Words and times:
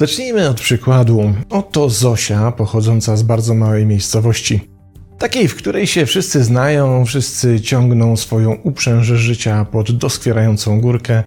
Zacznijmy 0.00 0.48
od 0.48 0.60
przykładu. 0.60 1.34
Oto 1.50 1.88
Zosia, 1.88 2.52
pochodząca 2.52 3.16
z 3.16 3.22
bardzo 3.22 3.54
małej 3.54 3.86
miejscowości. 3.86 4.60
Takiej, 5.18 5.48
w 5.48 5.54
której 5.54 5.86
się 5.86 6.06
wszyscy 6.06 6.44
znają, 6.44 7.04
wszyscy 7.04 7.60
ciągną 7.60 8.16
swoją 8.16 8.52
uprzęż 8.52 9.06
życia 9.06 9.64
pod 9.64 9.92
doskwierającą 9.92 10.80
górkę 10.80 11.24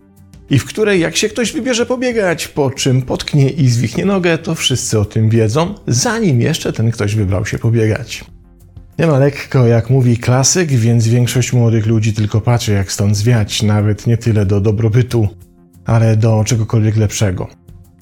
i 0.50 0.59
w 0.59 0.66
której 0.66 1.02
jak 1.02 1.18
się 1.18 1.30
ktoś 1.30 1.52
wybierze 1.52 1.86
pobiegać, 1.86 2.48
po 2.48 2.71
czym 2.71 3.02
potknie 3.02 3.50
i 3.50 3.70
zwichnie 3.70 4.05
nogę, 4.05 4.38
to 4.38 4.55
wszyscy 4.55 5.00
o 5.00 5.05
tym 5.05 5.30
wiedzą, 5.30 5.75
zanim 5.88 6.41
jeszcze 6.41 6.73
ten 6.73 6.91
ktoś 6.91 7.16
wybrał 7.16 7.45
się 7.45 7.59
pobiegać. 7.59 8.32
Nie 9.00 9.07
ma 9.07 9.20
lekko, 9.20 9.68
jak 9.68 9.89
mówi 9.89 10.18
klasyk, 10.18 10.70
więc 10.70 11.07
większość 11.07 11.54
młodych 11.54 11.86
ludzi 11.86 12.14
tylko 12.14 12.42
patrzy, 12.42 12.71
jak 12.74 12.92
stąd 12.92 13.18
zwiać, 13.18 13.64
nawet 13.64 14.07
nie 14.07 14.18
tyle 14.18 14.46
do 14.46 14.61
dobrobytu, 14.61 15.28
ale 15.86 16.18
do 16.18 16.43
czegokolwiek 16.46 16.98
lepszego. 16.98 17.48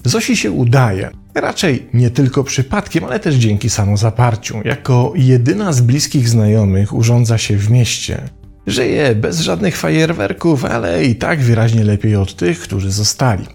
Zosi 0.04 0.36
się 0.36 0.50
udaje, 0.50 1.10
raczej 1.34 1.86
nie 1.94 2.10
tylko 2.10 2.44
przypadkiem, 2.44 3.04
ale 3.04 3.20
też 3.20 3.34
dzięki 3.34 3.70
samozaparciu. 3.70 4.60
Jako 4.64 5.12
jedyna 5.16 5.72
z 5.72 5.80
bliskich 5.80 6.28
znajomych 6.28 6.94
urządza 6.94 7.38
się 7.38 7.56
w 7.56 7.70
mieście. 7.70 8.22
Żyje 8.66 9.14
bez 9.14 9.40
żadnych 9.40 9.76
fajerwerków, 9.76 10.64
ale 10.64 11.04
i 11.04 11.16
tak 11.16 11.40
wyraźnie 11.40 11.84
lepiej 11.84 12.16
od 12.16 12.36
tych, 12.36 12.60
którzy 12.60 12.90
zostali. 12.90 13.46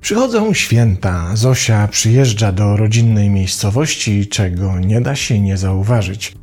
Przychodzą 0.00 0.54
święta, 0.54 1.36
Zosia 1.36 1.88
przyjeżdża 1.88 2.52
do 2.52 2.76
rodzinnej 2.76 3.30
miejscowości, 3.30 4.26
czego 4.26 4.80
nie 4.80 5.00
da 5.00 5.16
się 5.16 5.40
nie 5.40 5.56
zauważyć. 5.56 6.34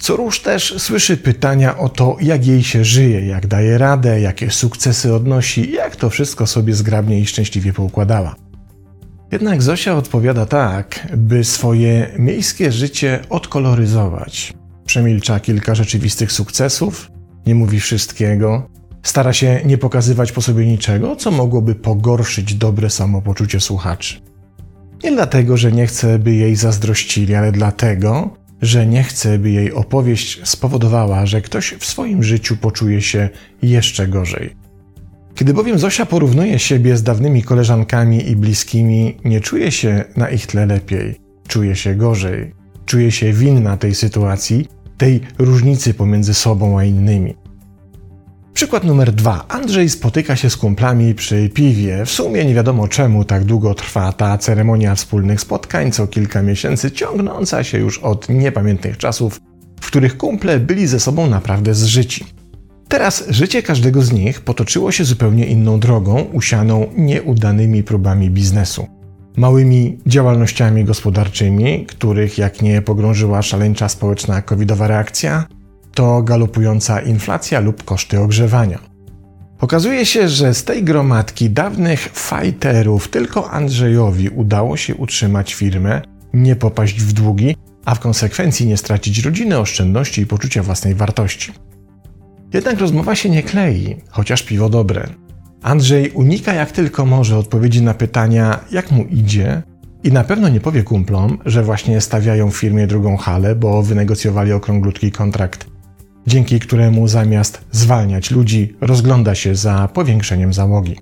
Co 0.00 0.16
róż 0.16 0.40
też 0.40 0.74
słyszy 0.78 1.16
pytania 1.16 1.78
o 1.78 1.88
to, 1.88 2.16
jak 2.20 2.46
jej 2.46 2.62
się 2.62 2.84
żyje, 2.84 3.26
jak 3.26 3.46
daje 3.46 3.78
radę, 3.78 4.20
jakie 4.20 4.50
sukcesy 4.50 5.14
odnosi, 5.14 5.72
jak 5.72 5.96
to 5.96 6.10
wszystko 6.10 6.46
sobie 6.46 6.74
zgrabnie 6.74 7.20
i 7.20 7.26
szczęśliwie 7.26 7.72
poukładała. 7.72 8.34
Jednak 9.32 9.62
Zosia 9.62 9.96
odpowiada 9.96 10.46
tak, 10.46 11.08
by 11.16 11.44
swoje 11.44 12.10
miejskie 12.18 12.72
życie 12.72 13.20
odkoloryzować. 13.30 14.52
Przemilcza 14.86 15.40
kilka 15.40 15.74
rzeczywistych 15.74 16.32
sukcesów, 16.32 17.10
nie 17.46 17.54
mówi 17.54 17.80
wszystkiego, 17.80 18.68
stara 19.02 19.32
się 19.32 19.60
nie 19.64 19.78
pokazywać 19.78 20.32
po 20.32 20.42
sobie 20.42 20.66
niczego, 20.66 21.16
co 21.16 21.30
mogłoby 21.30 21.74
pogorszyć 21.74 22.54
dobre 22.54 22.90
samopoczucie 22.90 23.60
słuchaczy. 23.60 24.20
Nie 25.04 25.12
dlatego, 25.12 25.56
że 25.56 25.72
nie 25.72 25.86
chce, 25.86 26.18
by 26.18 26.34
jej 26.34 26.56
zazdrościli, 26.56 27.34
ale 27.34 27.52
dlatego, 27.52 28.37
że 28.62 28.86
nie 28.86 29.02
chce, 29.02 29.38
by 29.38 29.50
jej 29.50 29.72
opowieść 29.72 30.40
spowodowała, 30.44 31.26
że 31.26 31.42
ktoś 31.42 31.74
w 31.78 31.84
swoim 31.84 32.22
życiu 32.22 32.56
poczuje 32.56 33.02
się 33.02 33.28
jeszcze 33.62 34.08
gorzej. 34.08 34.56
Kiedy 35.34 35.54
bowiem 35.54 35.78
Zosia 35.78 36.06
porównuje 36.06 36.58
siebie 36.58 36.96
z 36.96 37.02
dawnymi 37.02 37.42
koleżankami 37.42 38.30
i 38.30 38.36
bliskimi, 38.36 39.16
nie 39.24 39.40
czuje 39.40 39.72
się 39.72 40.04
na 40.16 40.30
ich 40.30 40.46
tle 40.46 40.66
lepiej, 40.66 41.16
czuje 41.48 41.76
się 41.76 41.94
gorzej, 41.94 42.54
czuje 42.86 43.12
się 43.12 43.32
winna 43.32 43.76
tej 43.76 43.94
sytuacji, 43.94 44.68
tej 44.96 45.20
różnicy 45.38 45.94
pomiędzy 45.94 46.34
sobą 46.34 46.78
a 46.78 46.84
innymi. 46.84 47.34
Przykład 48.58 48.84
numer 48.84 49.12
dwa. 49.12 49.44
Andrzej 49.48 49.88
spotyka 49.88 50.36
się 50.36 50.50
z 50.50 50.56
kumplami 50.56 51.14
przy 51.14 51.48
piwie. 51.48 52.04
W 52.04 52.10
sumie 52.10 52.44
nie 52.44 52.54
wiadomo 52.54 52.88
czemu 52.88 53.24
tak 53.24 53.44
długo 53.44 53.74
trwa 53.74 54.12
ta 54.12 54.38
ceremonia 54.38 54.94
wspólnych 54.94 55.40
spotkań, 55.40 55.92
co 55.92 56.06
kilka 56.06 56.42
miesięcy, 56.42 56.90
ciągnąca 56.90 57.64
się 57.64 57.78
już 57.78 57.98
od 57.98 58.28
niepamiętnych 58.28 58.96
czasów, 58.96 59.40
w 59.80 59.86
których 59.86 60.16
kumple 60.16 60.60
byli 60.60 60.86
ze 60.86 61.00
sobą 61.00 61.30
naprawdę 61.30 61.74
zżyci. 61.74 62.24
Teraz 62.88 63.24
życie 63.28 63.62
każdego 63.62 64.02
z 64.02 64.12
nich 64.12 64.40
potoczyło 64.40 64.92
się 64.92 65.04
zupełnie 65.04 65.46
inną 65.46 65.80
drogą, 65.80 66.20
usianą 66.32 66.86
nieudanymi 66.96 67.82
próbami 67.82 68.30
biznesu. 68.30 68.86
Małymi 69.36 69.98
działalnościami 70.06 70.84
gospodarczymi, 70.84 71.86
których 71.86 72.38
jak 72.38 72.62
nie 72.62 72.82
pogrążyła 72.82 73.42
szaleńcza 73.42 73.88
społeczna 73.88 74.42
covidowa 74.42 74.86
reakcja, 74.86 75.46
to 75.98 76.22
galopująca 76.22 77.00
inflacja 77.00 77.60
lub 77.60 77.84
koszty 77.84 78.20
ogrzewania. 78.20 78.78
Okazuje 79.60 80.06
się, 80.06 80.28
że 80.28 80.54
z 80.54 80.64
tej 80.64 80.84
gromadki 80.84 81.50
dawnych 81.50 82.10
fajterów 82.12 83.08
tylko 83.08 83.50
Andrzejowi 83.50 84.28
udało 84.28 84.76
się 84.76 84.94
utrzymać 84.94 85.54
firmę, 85.54 86.02
nie 86.32 86.56
popaść 86.56 87.00
w 87.02 87.12
długi, 87.12 87.56
a 87.84 87.94
w 87.94 88.00
konsekwencji 88.00 88.66
nie 88.66 88.76
stracić 88.76 89.18
rodziny, 89.18 89.58
oszczędności 89.58 90.20
i 90.20 90.26
poczucia 90.26 90.62
własnej 90.62 90.94
wartości. 90.94 91.52
Jednak 92.54 92.78
rozmowa 92.80 93.14
się 93.14 93.30
nie 93.30 93.42
klei, 93.42 93.96
chociaż 94.10 94.42
piwo 94.42 94.68
dobre. 94.68 95.08
Andrzej 95.62 96.10
unika 96.10 96.52
jak 96.52 96.72
tylko 96.72 97.06
może 97.06 97.38
odpowiedzi 97.38 97.82
na 97.82 97.94
pytania, 97.94 98.60
jak 98.70 98.90
mu 98.90 99.04
idzie, 99.04 99.62
i 100.04 100.12
na 100.12 100.24
pewno 100.24 100.48
nie 100.48 100.60
powie 100.60 100.82
kumplom, 100.82 101.38
że 101.46 101.62
właśnie 101.62 102.00
stawiają 102.00 102.50
w 102.50 102.56
firmie 102.56 102.86
drugą 102.86 103.16
halę, 103.16 103.54
bo 103.54 103.82
wynegocjowali 103.82 104.52
okrąglutki 104.52 105.12
kontrakt, 105.12 105.77
dzięki 106.28 106.60
któremu 106.60 107.08
zamiast 107.08 107.60
zwalniać 107.70 108.30
ludzi, 108.30 108.76
rozgląda 108.80 109.34
się 109.34 109.54
za 109.54 109.88
powiększeniem 109.94 110.52
załogi. 110.52 110.96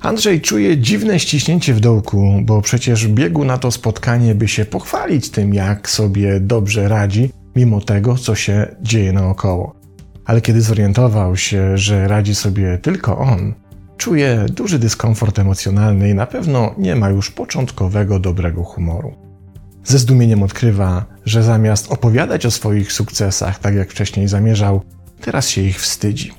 Andrzej 0.00 0.40
czuje 0.40 0.78
dziwne 0.78 1.18
ściśnięcie 1.20 1.74
w 1.74 1.80
dołku, 1.80 2.40
bo 2.42 2.62
przecież 2.62 3.08
biegł 3.08 3.44
na 3.44 3.58
to 3.58 3.70
spotkanie, 3.70 4.34
by 4.34 4.48
się 4.48 4.64
pochwalić 4.64 5.30
tym, 5.30 5.54
jak 5.54 5.90
sobie 5.90 6.40
dobrze 6.40 6.88
radzi, 6.88 7.30
mimo 7.56 7.80
tego, 7.80 8.14
co 8.14 8.34
się 8.34 8.76
dzieje 8.82 9.12
naokoło 9.12 9.82
ale 10.24 10.40
kiedy 10.40 10.60
zorientował 10.60 11.36
się, 11.36 11.78
że 11.78 12.08
radzi 12.08 12.34
sobie 12.34 12.78
tylko 12.78 13.18
on, 13.18 13.54
czuje 13.96 14.46
duży 14.50 14.78
dyskomfort 14.78 15.38
emocjonalny 15.38 16.10
i 16.10 16.14
na 16.14 16.26
pewno 16.26 16.74
nie 16.78 16.96
ma 16.96 17.10
już 17.10 17.30
początkowego 17.30 18.18
dobrego 18.18 18.64
humoru. 18.64 19.12
Ze 19.84 19.98
zdumieniem 19.98 20.42
odkrywa, 20.42 21.04
że 21.24 21.42
zamiast 21.42 21.92
opowiadać 21.92 22.46
o 22.46 22.50
swoich 22.50 22.92
sukcesach, 22.92 23.58
tak 23.58 23.74
jak 23.74 23.90
wcześniej 23.90 24.28
zamierzał, 24.28 24.82
teraz 25.20 25.48
się 25.48 25.62
ich 25.62 25.80
wstydzi. 25.80 26.32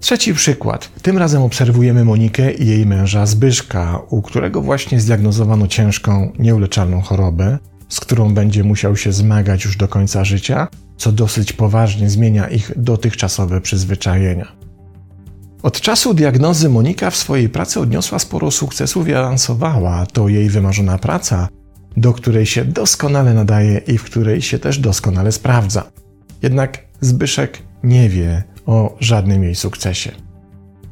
Trzeci 0.00 0.34
przykład. 0.34 0.90
Tym 1.02 1.18
razem 1.18 1.42
obserwujemy 1.42 2.04
Monikę 2.04 2.52
i 2.52 2.66
jej 2.66 2.86
męża 2.86 3.26
Zbyszka, 3.26 4.00
u 4.10 4.22
którego 4.22 4.62
właśnie 4.62 5.00
zdiagnozowano 5.00 5.66
ciężką, 5.66 6.32
nieuleczalną 6.38 7.00
chorobę, 7.00 7.58
z 7.88 8.00
którą 8.00 8.34
będzie 8.34 8.64
musiał 8.64 8.96
się 8.96 9.12
zmagać 9.12 9.64
już 9.64 9.76
do 9.76 9.88
końca 9.88 10.24
życia, 10.24 10.68
co 10.96 11.12
dosyć 11.12 11.52
poważnie 11.52 12.10
zmienia 12.10 12.48
ich 12.48 12.72
dotychczasowe 12.76 13.60
przyzwyczajenia. 13.60 14.52
Od 15.62 15.80
czasu 15.80 16.14
diagnozy 16.14 16.68
Monika 16.68 17.10
w 17.10 17.16
swojej 17.16 17.48
pracy 17.48 17.80
odniosła 17.80 18.18
sporo 18.18 18.50
sukcesów 18.50 19.08
i 19.08 19.14
awansowała. 19.14 20.06
To 20.06 20.28
jej 20.28 20.50
wymarzona 20.50 20.98
praca, 20.98 21.48
do 21.98 22.12
której 22.12 22.46
się 22.46 22.64
doskonale 22.64 23.34
nadaje 23.34 23.78
i 23.78 23.98
w 23.98 24.04
której 24.04 24.42
się 24.42 24.58
też 24.58 24.78
doskonale 24.78 25.32
sprawdza. 25.32 25.84
Jednak 26.42 26.88
Zbyszek 27.00 27.58
nie 27.82 28.08
wie 28.08 28.42
o 28.66 28.96
żadnym 29.00 29.44
jej 29.44 29.54
sukcesie. 29.54 30.12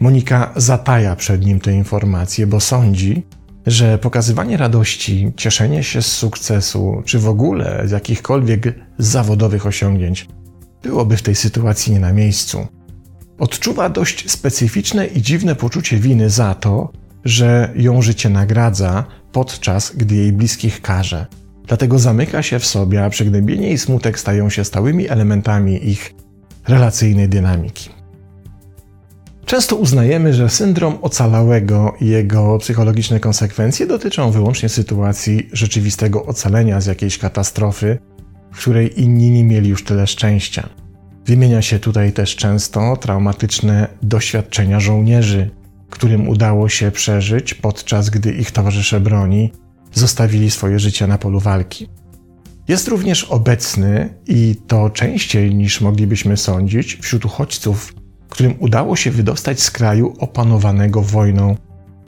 Monika 0.01 0.53
zataja 0.57 1.17
przed 1.17 1.45
nim 1.45 1.61
te 1.61 1.73
informacje, 1.73 2.47
bo 2.47 2.61
sądzi, 2.61 3.27
że 3.67 3.99
pokazywanie 3.99 4.57
radości, 4.57 5.33
cieszenie 5.37 5.83
się 5.83 6.03
z 6.03 6.07
sukcesu, 6.07 7.03
czy 7.05 7.19
w 7.19 7.29
ogóle 7.29 7.83
z 7.85 7.91
jakichkolwiek 7.91 8.75
zawodowych 8.99 9.67
osiągnięć, 9.67 10.29
byłoby 10.83 11.17
w 11.17 11.23
tej 11.23 11.35
sytuacji 11.35 11.93
nie 11.93 12.01
na 12.01 12.13
miejscu. 12.13 12.67
Odczuwa 13.39 13.89
dość 13.89 14.31
specyficzne 14.31 15.07
i 15.07 15.23
dziwne 15.23 15.55
poczucie 15.55 15.99
winy 15.99 16.31
za 16.31 16.55
to, 16.55 16.93
że 17.25 17.73
ją 17.77 18.03
życie 18.03 18.29
nagradza, 18.29 19.05
podczas 19.37 19.93
gdy 19.97 20.15
jej 20.15 20.33
bliskich 20.33 20.83
karze. 20.83 21.27
Dlatego 21.67 21.99
zamyka 21.99 22.43
się 22.43 22.59
w 22.59 22.67
sobie, 22.67 23.05
a 23.05 23.11
przygnębienie 23.11 23.71
i 23.71 23.79
smutek 23.79 24.19
stają 24.19 24.51
się 24.51 24.65
stałymi 24.65 25.09
elementami 25.09 25.89
ich 25.91 26.15
relacyjnej 26.69 27.29
dynamiki. 27.29 27.91
Często 29.47 29.77
uznajemy, 29.77 30.35
że 30.35 30.49
syndrom 30.49 30.99
ocalałego 31.03 31.95
i 32.01 32.07
jego 32.07 32.59
psychologiczne 32.59 33.21
konsekwencje 33.21 33.87
dotyczą 33.87 34.31
wyłącznie 34.31 34.69
sytuacji 34.69 35.49
rzeczywistego 35.53 36.25
ocalenia 36.25 36.81
z 36.81 36.87
jakiejś 36.87 37.19
katastrofy, 37.19 37.99
w 38.53 38.59
której 38.59 39.01
inni 39.01 39.31
nie 39.31 39.45
mieli 39.45 39.69
już 39.69 39.85
tyle 39.85 40.07
szczęścia. 40.07 40.69
Wymienia 41.27 41.63
się 41.63 41.79
tutaj 41.79 42.13
też 42.13 42.37
często 42.37 42.97
traumatyczne 42.97 43.89
doświadczenia 44.03 44.81
żołnierzy, 44.81 45.51
którym 45.91 46.29
udało 46.29 46.69
się 46.69 46.91
przeżyć, 46.91 47.55
podczas 47.55 48.11
gdy 48.11 48.33
ich 48.33 48.51
towarzysze 48.51 49.01
broni 49.01 49.53
zostawili 49.93 50.51
swoje 50.51 50.79
życie 50.79 51.07
na 51.07 51.19
polu 51.19 51.41
walki. 51.41 51.89
Jest 52.69 52.89
również 52.89 53.25
obecny 53.25 54.15
i 54.27 54.57
to 54.67 54.91
częściej 54.91 55.55
niż 55.55 55.81
moglibyśmy 55.81 56.37
sądzić 56.37 56.99
wśród 57.03 57.25
uchodźców 57.25 57.95
którym 58.37 58.55
udało 58.59 58.97
się 58.97 59.11
wydostać 59.11 59.61
z 59.61 59.71
kraju 59.71 60.15
opanowanego 60.19 61.03
wojną 61.03 61.57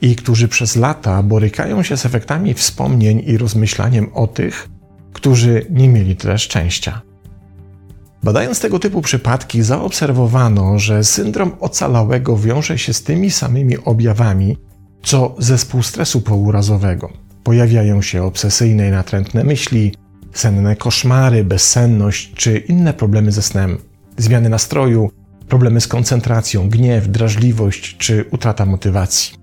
i 0.01 0.15
którzy 0.15 0.47
przez 0.47 0.75
lata 0.75 1.23
borykają 1.23 1.83
się 1.83 1.97
z 1.97 2.05
efektami 2.05 2.53
wspomnień 2.53 3.23
i 3.25 3.37
rozmyślaniem 3.37 4.09
o 4.13 4.27
tych, 4.27 4.69
którzy 5.13 5.65
nie 5.69 5.89
mieli 5.89 6.15
tyle 6.15 6.37
szczęścia. 6.37 7.01
Badając 8.23 8.59
tego 8.59 8.79
typu 8.79 9.01
przypadki, 9.01 9.63
zaobserwowano, 9.63 10.79
że 10.79 11.03
syndrom 11.03 11.51
ocalałego 11.59 12.37
wiąże 12.37 12.77
się 12.77 12.93
z 12.93 13.03
tymi 13.03 13.31
samymi 13.31 13.77
objawami, 13.77 14.57
co 15.03 15.35
zespół 15.37 15.83
stresu 15.83 16.21
pourazowego. 16.21 17.09
Pojawiają 17.43 18.01
się 18.01 18.23
obsesyjne 18.23 18.87
i 18.87 18.91
natrętne 18.91 19.43
myśli, 19.43 19.93
senne 20.33 20.75
koszmary, 20.75 21.43
bezsenność 21.43 22.33
czy 22.33 22.57
inne 22.57 22.93
problemy 22.93 23.31
ze 23.31 23.41
snem, 23.41 23.77
zmiany 24.17 24.49
nastroju, 24.49 25.11
problemy 25.47 25.81
z 25.81 25.87
koncentracją, 25.87 26.69
gniew, 26.69 27.07
drażliwość 27.07 27.97
czy 27.97 28.25
utrata 28.31 28.65
motywacji. 28.65 29.33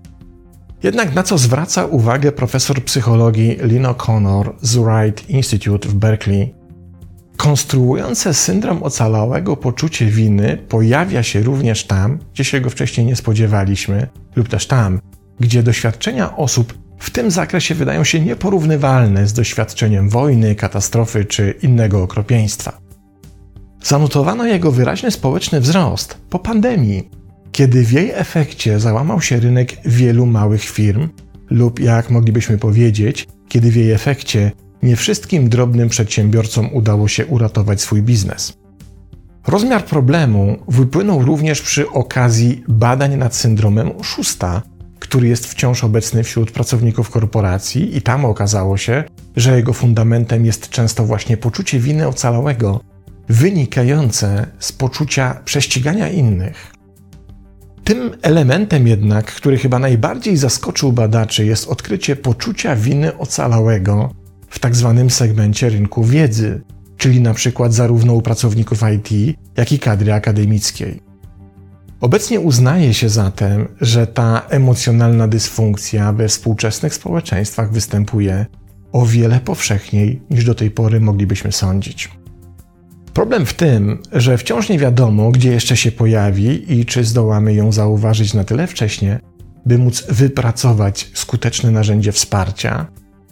Jednak 0.83 1.15
na 1.15 1.23
co 1.23 1.37
zwraca 1.37 1.85
uwagę 1.85 2.31
profesor 2.31 2.83
psychologii 2.83 3.57
Lynn 3.61 3.85
O'Connor 3.85 4.49
z 4.61 4.77
Wright 4.77 5.29
Institute 5.29 5.89
w 5.89 5.93
Berkeley, 5.93 6.53
konstruujące 7.37 8.33
syndrom 8.33 8.83
ocalałego 8.83 9.57
poczucie 9.57 10.05
winy 10.05 10.57
pojawia 10.69 11.23
się 11.23 11.41
również 11.41 11.83
tam, 11.83 12.19
gdzie 12.33 12.43
się 12.43 12.61
go 12.61 12.69
wcześniej 12.69 13.05
nie 13.05 13.15
spodziewaliśmy, 13.15 14.07
lub 14.35 14.47
też 14.47 14.67
tam, 14.67 14.99
gdzie 15.39 15.63
doświadczenia 15.63 16.37
osób 16.37 16.73
w 16.99 17.09
tym 17.09 17.31
zakresie 17.31 17.75
wydają 17.75 18.03
się 18.03 18.19
nieporównywalne 18.19 19.27
z 19.27 19.33
doświadczeniem 19.33 20.09
wojny, 20.09 20.55
katastrofy 20.55 21.25
czy 21.25 21.53
innego 21.61 22.03
okropieństwa. 22.03 22.77
Zanotowano 23.83 24.45
jego 24.45 24.71
wyraźny 24.71 25.11
społeczny 25.11 25.61
wzrost 25.61 26.17
po 26.29 26.39
pandemii, 26.39 27.09
kiedy 27.51 27.83
w 27.83 27.91
jej 27.91 28.11
efekcie 28.11 28.79
załamał 28.79 29.21
się 29.21 29.39
rynek 29.39 29.77
wielu 29.85 30.25
małych 30.25 30.63
firm, 30.63 31.09
lub 31.49 31.79
jak 31.79 32.09
moglibyśmy 32.09 32.57
powiedzieć, 32.57 33.27
kiedy 33.47 33.71
w 33.71 33.75
jej 33.75 33.91
efekcie 33.91 34.51
nie 34.83 34.95
wszystkim 34.95 35.49
drobnym 35.49 35.89
przedsiębiorcom 35.89 36.69
udało 36.73 37.07
się 37.07 37.25
uratować 37.25 37.81
swój 37.81 38.01
biznes. 38.01 38.53
Rozmiar 39.47 39.85
problemu 39.85 40.57
wypłynął 40.67 41.25
również 41.25 41.61
przy 41.61 41.89
okazji 41.89 42.63
badań 42.67 43.17
nad 43.17 43.35
syndromem 43.35 43.91
oszusta, 43.91 44.61
który 44.99 45.27
jest 45.27 45.45
wciąż 45.47 45.83
obecny 45.83 46.23
wśród 46.23 46.51
pracowników 46.51 47.09
korporacji, 47.09 47.97
i 47.97 48.01
tam 48.01 48.25
okazało 48.25 48.77
się, 48.77 49.03
że 49.35 49.57
jego 49.57 49.73
fundamentem 49.73 50.45
jest 50.45 50.69
często 50.69 51.05
właśnie 51.05 51.37
poczucie 51.37 51.79
winy 51.79 52.07
ocalałego, 52.07 52.81
wynikające 53.29 54.47
z 54.59 54.71
poczucia 54.71 55.41
prześcigania 55.45 56.09
innych. 56.09 56.73
Tym 57.83 58.11
elementem 58.21 58.87
jednak, 58.87 59.25
który 59.25 59.57
chyba 59.57 59.79
najbardziej 59.79 60.37
zaskoczył 60.37 60.91
badaczy, 60.91 61.45
jest 61.45 61.67
odkrycie 61.67 62.15
poczucia 62.15 62.75
winy 62.75 63.17
ocalałego 63.17 64.11
w 64.49 64.59
tak 64.59 64.75
zwanym 64.75 65.09
segmencie 65.09 65.69
rynku 65.69 66.03
wiedzy, 66.03 66.61
czyli 66.97 67.21
na 67.21 67.33
przykład 67.33 67.73
zarówno 67.73 68.13
u 68.13 68.21
pracowników 68.21 68.79
IT, 68.95 69.37
jak 69.57 69.71
i 69.71 69.79
kadry 69.79 70.13
akademickiej. 70.13 71.01
Obecnie 72.01 72.39
uznaje 72.39 72.93
się 72.93 73.09
zatem, 73.09 73.67
że 73.81 74.07
ta 74.07 74.45
emocjonalna 74.49 75.27
dysfunkcja 75.27 76.13
we 76.13 76.27
współczesnych 76.27 76.93
społeczeństwach 76.93 77.71
występuje 77.71 78.45
o 78.91 79.05
wiele 79.05 79.39
powszechniej 79.39 80.21
niż 80.29 80.45
do 80.45 80.55
tej 80.55 80.71
pory 80.71 80.99
moglibyśmy 80.99 81.51
sądzić. 81.51 82.09
Problem 83.13 83.45
w 83.45 83.53
tym, 83.53 84.01
że 84.11 84.37
wciąż 84.37 84.69
nie 84.69 84.79
wiadomo, 84.79 85.31
gdzie 85.31 85.51
jeszcze 85.51 85.77
się 85.77 85.91
pojawi 85.91 86.79
i 86.79 86.85
czy 86.85 87.03
zdołamy 87.03 87.53
ją 87.53 87.71
zauważyć 87.71 88.33
na 88.33 88.43
tyle 88.43 88.67
wcześnie, 88.67 89.19
by 89.65 89.77
móc 89.77 90.05
wypracować 90.09 91.11
skuteczne 91.13 91.71
narzędzie 91.71 92.11
wsparcia, 92.11 92.87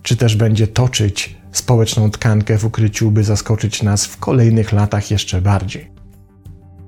czy 0.06 0.18
też 0.18 0.36
będzie 0.36 0.68
toczyć 0.68 1.36
społeczną 1.52 2.12
tkankę 2.12 2.58
w 2.58 2.66
ukryciu, 2.66 3.12
by 3.12 3.24
zaskoczyć 3.24 3.84
nas 3.84 4.06
w 4.06 4.18
kolejnych 4.18 4.72
latach 4.72 5.12
jeszcze 5.12 5.42
bardziej. 5.42 5.92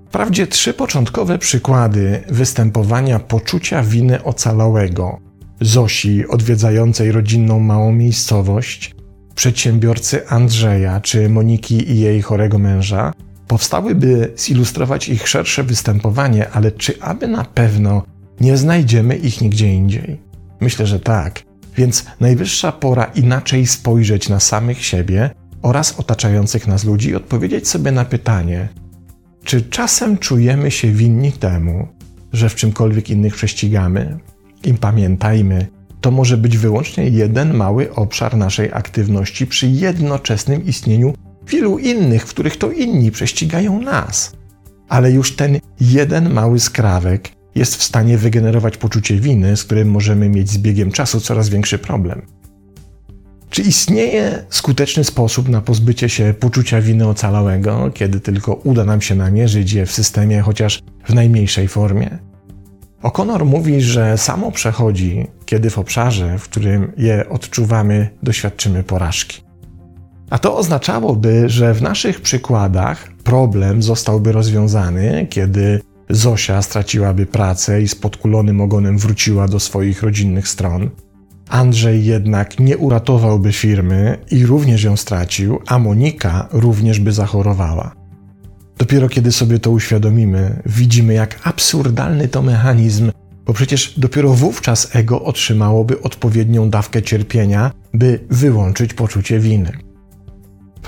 Wprawdzie 0.08 0.48
trzy 0.48 0.74
początkowe 0.74 1.38
przykłady 1.38 2.24
występowania 2.30 3.19
poczucia 3.19 3.84
winy 3.84 4.24
ocalałego 4.24 5.19
Zosi 5.62 6.28
odwiedzającej 6.28 7.12
rodzinną 7.12 7.60
małą 7.60 7.92
miejscowość, 7.92 8.96
przedsiębiorcy 9.36 10.28
Andrzeja 10.28 11.02
czy 11.02 11.30
Moniki 11.30 11.92
i 11.92 12.00
jej 12.00 12.22
chorego 12.22 12.60
męża 12.60 13.13
powstały, 13.48 13.96
by 13.96 14.34
zilustrować 14.36 15.10
ich 15.10 15.28
szersze 15.28 15.63
występowanie, 15.63 16.50
ale 16.50 16.72
czy 16.72 17.02
aby 17.02 17.28
na 17.28 17.44
pewno 17.44 18.04
nie 18.40 18.58
znajdziemy 18.58 19.16
ich 19.16 19.42
nigdzie 19.42 19.74
indziej? 19.74 20.22
Myślę, 20.60 20.88
że 20.88 21.00
tak. 21.00 21.47
Więc 21.77 22.06
najwyższa 22.19 22.71
pora 22.71 23.03
inaczej 23.03 23.68
spojrzeć 23.68 24.29
na 24.29 24.39
samych 24.39 24.85
siebie 24.85 25.29
oraz 25.62 26.00
otaczających 26.00 26.68
nas 26.68 26.85
ludzi 26.85 27.09
i 27.09 27.15
odpowiedzieć 27.15 27.68
sobie 27.68 27.91
na 27.91 28.06
pytanie, 28.06 28.69
czy 29.44 29.62
czasem 29.62 30.18
czujemy 30.18 30.71
się 30.71 30.91
winni 30.91 31.31
temu, 31.31 31.88
że 32.33 32.50
w 32.50 32.56
czymkolwiek 32.56 33.09
innych 33.09 33.35
prześcigamy? 33.35 34.19
I 34.63 34.74
pamiętajmy, 34.74 35.68
to 36.01 36.12
może 36.12 36.38
być 36.38 36.57
wyłącznie 36.57 37.09
jeden 37.09 37.53
mały 37.53 37.94
obszar 37.94 38.38
naszej 38.38 38.71
aktywności 38.74 39.47
przy 39.47 39.68
jednoczesnym 39.68 40.65
istnieniu 40.65 41.13
wielu 41.47 41.79
innych, 41.79 42.24
w 42.24 42.29
których 42.29 42.57
to 42.57 42.71
inni 42.71 43.12
prześcigają 43.12 43.81
nas. 43.81 44.31
Ale 44.89 45.12
już 45.12 45.35
ten 45.35 45.59
jeden 45.81 46.33
mały 46.33 46.59
skrawek 46.59 47.37
jest 47.57 47.75
w 47.75 47.83
stanie 47.83 48.18
wygenerować 48.18 48.77
poczucie 48.77 49.15
winy, 49.15 49.57
z 49.57 49.63
którym 49.63 49.92
możemy 49.92 50.30
mieć 50.30 50.50
z 50.50 50.57
biegiem 50.57 50.92
czasu 50.92 51.21
coraz 51.21 51.50
większy 51.50 51.80
problem. 51.80 52.21
Czy 53.50 53.62
istnieje 53.62 54.44
skuteczny 54.50 55.04
sposób 55.04 55.50
na 55.50 55.62
pozbycie 55.62 56.09
się 56.09 56.33
poczucia 56.39 56.81
winy 56.81 57.07
ocalałego, 57.07 57.92
kiedy 57.94 58.19
tylko 58.19 58.54
uda 58.54 58.86
nam 58.86 59.01
się 59.01 59.15
namierzyć 59.15 59.74
je 59.74 59.86
w 59.86 59.92
systemie, 59.92 60.42
chociaż 60.42 60.80
w 61.06 61.13
najmniejszej 61.13 61.68
formie? 61.68 62.18
O'Connor 63.04 63.45
mówi, 63.45 63.81
że 63.81 64.18
samo 64.18 64.51
przechodzi, 64.51 65.27
kiedy 65.45 65.69
w 65.69 65.77
obszarze, 65.77 66.39
w 66.39 66.44
którym 66.44 66.92
je 66.98 67.30
odczuwamy, 67.30 68.10
doświadczymy 68.24 68.83
porażki. 68.83 69.42
A 70.30 70.39
to 70.39 70.57
oznaczałoby, 70.57 71.50
że 71.50 71.74
w 71.74 71.81
naszych 71.81 72.21
przykładach 72.21 73.07
problem 73.24 73.83
zostałby 73.83 74.31
rozwiązany, 74.31 75.27
kiedy 75.30 75.81
Zosia 76.09 76.62
straciłaby 76.62 77.25
pracę 77.25 77.81
i 77.81 77.88
z 77.88 77.95
podkulonym 77.95 78.62
ogonem 78.62 78.98
wróciła 78.98 79.48
do 79.48 79.59
swoich 79.59 80.04
rodzinnych 80.04 80.48
stron. 80.48 80.89
Andrzej 81.50 82.06
jednak 82.06 82.59
nie 82.59 82.77
uratowałby 82.77 83.51
firmy 83.51 84.18
i 84.31 84.45
również 84.45 84.83
ją 84.83 84.98
stracił, 84.98 85.59
a 85.68 85.80
Monika 85.80 86.48
również 86.51 87.00
by 87.00 87.12
zachorowała. 87.12 87.95
Dopiero 88.77 89.10
kiedy 89.10 89.32
sobie 89.32 89.60
to 89.60 89.72
uświadomimy, 89.72 90.62
widzimy, 90.65 91.13
jak 91.13 91.39
absurdalny 91.43 92.27
to 92.27 92.41
mechanizm, 92.41 93.12
bo 93.46 93.53
przecież 93.53 94.00
dopiero 94.00 94.34
wówczas 94.34 94.96
ego 94.96 95.24
otrzymałoby 95.24 96.01
odpowiednią 96.01 96.70
dawkę 96.70 97.01
cierpienia, 97.01 97.72
by 97.93 98.20
wyłączyć 98.29 98.93
poczucie 98.93 99.39
winy. 99.39 99.87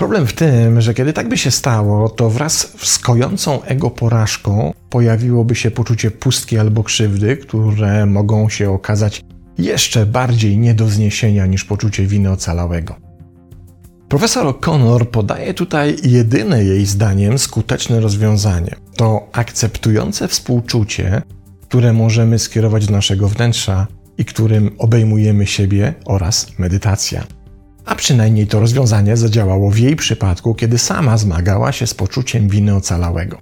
Problem 0.00 0.26
w 0.26 0.32
tym, 0.32 0.80
że 0.80 0.94
kiedy 0.94 1.12
tak 1.12 1.28
by 1.28 1.38
się 1.38 1.50
stało, 1.50 2.08
to 2.08 2.30
wraz 2.30 2.72
z 2.82 2.98
kojącą 2.98 3.62
ego 3.62 3.90
porażką 3.90 4.72
pojawiłoby 4.90 5.54
się 5.54 5.70
poczucie 5.70 6.10
pustki 6.10 6.58
albo 6.58 6.82
krzywdy, 6.82 7.36
które 7.36 8.06
mogą 8.06 8.48
się 8.48 8.70
okazać 8.70 9.24
jeszcze 9.58 10.06
bardziej 10.06 10.58
nie 10.58 10.74
do 10.74 10.88
zniesienia 10.88 11.46
niż 11.46 11.64
poczucie 11.64 12.06
winy 12.06 12.30
ocalałego. 12.30 12.96
Profesor 14.08 14.46
O'Connor 14.46 15.04
podaje 15.04 15.54
tutaj 15.54 15.96
jedyne 16.02 16.64
jej 16.64 16.86
zdaniem 16.86 17.38
skuteczne 17.38 18.00
rozwiązanie. 18.00 18.76
To 18.96 19.28
akceptujące 19.32 20.28
współczucie, 20.28 21.22
które 21.62 21.92
możemy 21.92 22.38
skierować 22.38 22.86
do 22.86 22.92
naszego 22.92 23.28
wnętrza 23.28 23.86
i 24.18 24.24
którym 24.24 24.70
obejmujemy 24.78 25.46
siebie 25.46 25.94
oraz 26.04 26.58
medytacja. 26.58 27.39
A 27.84 27.94
przynajmniej 27.94 28.46
to 28.46 28.60
rozwiązanie 28.60 29.16
zadziałało 29.16 29.70
w 29.70 29.78
jej 29.78 29.96
przypadku, 29.96 30.54
kiedy 30.54 30.78
sama 30.78 31.18
zmagała 31.18 31.72
się 31.72 31.86
z 31.86 31.94
poczuciem 31.94 32.48
winy 32.48 32.74
ocalałego. 32.74 33.38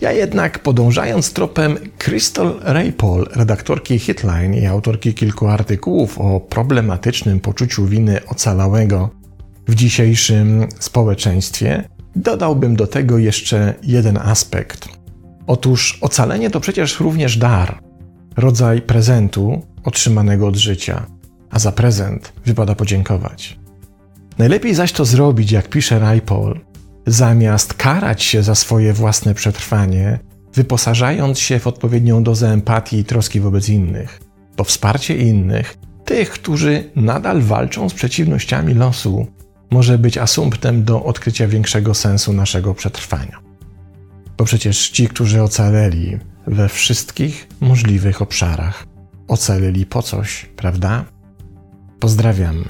Ja 0.00 0.12
jednak 0.12 0.58
podążając 0.58 1.32
tropem 1.32 1.76
Crystal 1.98 2.60
Raypol, 2.62 3.28
redaktorki 3.34 3.98
Hitline 3.98 4.54
i 4.54 4.66
autorki 4.66 5.14
kilku 5.14 5.46
artykułów 5.46 6.18
o 6.18 6.40
problematycznym 6.40 7.40
poczuciu 7.40 7.86
winy 7.86 8.20
ocalałego 8.26 9.10
w 9.68 9.74
dzisiejszym 9.74 10.66
społeczeństwie, 10.78 11.88
dodałbym 12.16 12.76
do 12.76 12.86
tego 12.86 13.18
jeszcze 13.18 13.74
jeden 13.82 14.16
aspekt. 14.16 14.88
Otóż 15.46 15.98
ocalenie 16.00 16.50
to 16.50 16.60
przecież 16.60 17.00
również 17.00 17.36
dar, 17.36 17.78
rodzaj 18.36 18.82
prezentu 18.82 19.62
otrzymanego 19.84 20.46
od 20.46 20.56
życia, 20.56 21.06
a 21.50 21.58
za 21.58 21.72
prezent 21.72 22.32
wypada 22.46 22.74
podziękować. 22.74 23.58
Najlepiej 24.38 24.74
zaś 24.74 24.92
to 24.92 25.04
zrobić, 25.04 25.52
jak 25.52 25.68
pisze 25.68 25.98
Raypol, 25.98 26.60
zamiast 27.06 27.74
karać 27.74 28.22
się 28.22 28.42
za 28.42 28.54
swoje 28.54 28.92
własne 28.92 29.34
przetrwanie, 29.34 30.18
wyposażając 30.54 31.38
się 31.38 31.58
w 31.58 31.66
odpowiednią 31.66 32.22
dozę 32.22 32.48
empatii 32.48 32.98
i 32.98 33.04
troski 33.04 33.40
wobec 33.40 33.68
innych. 33.68 34.20
To 34.56 34.64
wsparcie 34.64 35.16
innych, 35.16 35.76
tych, 36.04 36.30
którzy 36.30 36.90
nadal 36.96 37.42
walczą 37.42 37.88
z 37.88 37.94
przeciwnościami 37.94 38.74
losu, 38.74 39.26
może 39.70 39.98
być 39.98 40.18
asumptem 40.18 40.84
do 40.84 41.04
odkrycia 41.04 41.48
większego 41.48 41.94
sensu 41.94 42.32
naszego 42.32 42.74
przetrwania. 42.74 43.38
Bo 44.38 44.44
przecież 44.44 44.90
ci, 44.90 45.08
którzy 45.08 45.42
ocaleli 45.42 46.18
we 46.46 46.68
wszystkich 46.68 47.48
możliwych 47.60 48.22
obszarach, 48.22 48.86
ocaleli 49.28 49.86
po 49.86 50.02
coś, 50.02 50.46
prawda? 50.56 51.04
Pozdrawiam. 51.98 52.64